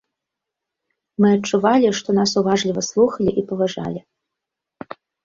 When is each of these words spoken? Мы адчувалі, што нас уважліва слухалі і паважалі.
Мы 1.23 1.27
адчувалі, 1.37 1.91
што 1.99 2.09
нас 2.19 2.31
уважліва 2.41 2.81
слухалі 2.89 3.31
і 3.43 3.45
паважалі. 3.51 3.99